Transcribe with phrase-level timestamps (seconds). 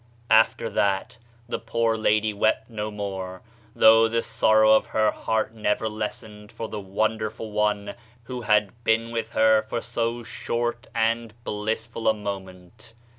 [0.31, 3.43] After that the poor lady wept no more
[3.75, 7.93] though the sorrow of her heart never lessened for the wonderful one
[8.23, 12.93] who had been with her for so short and blissful a moment.